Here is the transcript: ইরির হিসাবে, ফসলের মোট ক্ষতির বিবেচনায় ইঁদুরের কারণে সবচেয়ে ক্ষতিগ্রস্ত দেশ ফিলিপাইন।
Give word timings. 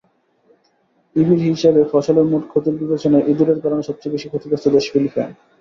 ইরির 1.15 1.41
হিসাবে, 1.47 1.81
ফসলের 1.91 2.25
মোট 2.31 2.43
ক্ষতির 2.51 2.75
বিবেচনায় 2.81 3.27
ইঁদুরের 3.31 3.59
কারণে 3.63 3.83
সবচেয়ে 3.83 4.29
ক্ষতিগ্রস্ত 4.31 4.65
দেশ 4.75 4.85
ফিলিপাইন। 4.93 5.31